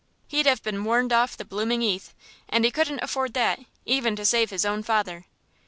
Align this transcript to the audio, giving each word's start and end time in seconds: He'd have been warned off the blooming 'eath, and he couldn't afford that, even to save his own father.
He'd 0.29 0.47
have 0.47 0.63
been 0.63 0.83
warned 0.83 1.13
off 1.13 1.37
the 1.37 1.45
blooming 1.45 1.83
'eath, 1.83 2.15
and 2.49 2.65
he 2.65 2.71
couldn't 2.71 3.03
afford 3.03 3.35
that, 3.35 3.59
even 3.85 4.15
to 4.15 4.25
save 4.25 4.49
his 4.49 4.65
own 4.65 4.81
father. 4.81 5.25